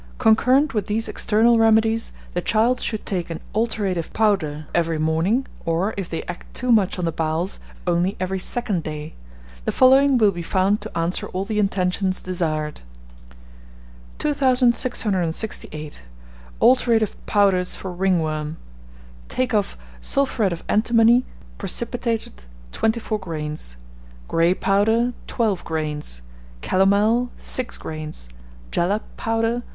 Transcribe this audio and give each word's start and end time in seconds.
Concurrent 0.17 0.73
with 0.73 0.87
these 0.87 1.07
external 1.07 1.59
remedies, 1.59 2.11
the 2.33 2.41
child 2.41 2.79
should 2.81 3.05
take 3.05 3.29
an 3.29 3.39
alterative 3.53 4.11
powder 4.13 4.65
every 4.73 4.97
morning, 4.97 5.45
or, 5.63 5.93
if 5.95 6.09
they 6.09 6.23
act 6.23 6.51
too 6.55 6.71
much 6.71 6.97
on 6.97 7.05
the 7.05 7.11
bowels, 7.11 7.59
only 7.85 8.17
every 8.19 8.39
second 8.39 8.81
day. 8.81 9.13
The 9.65 9.71
following 9.71 10.17
will 10.17 10.31
be 10.31 10.41
found 10.41 10.81
to 10.81 10.97
answer 10.97 11.27
all 11.27 11.45
the 11.45 11.59
intentions 11.59 12.19
desired. 12.19 12.81
2668. 14.17 16.01
Alterative 16.59 17.15
Powders 17.27 17.75
for 17.75 17.93
Ringworm. 17.93 18.57
Take 19.29 19.53
of 19.53 19.77
Sulphuret 20.01 20.51
of 20.51 20.63
antimony, 20.67 21.25
precipitated. 21.59 22.45
24 22.71 23.19
grains. 23.19 23.75
Grey 24.27 24.55
powder..... 24.55 25.13
12 25.27 25.63
grains. 25.63 26.23
Calomel...... 26.63 27.29
6 27.37 27.77
grains. 27.77 28.27
Jalap 28.71 29.03
powder 29.15 29.61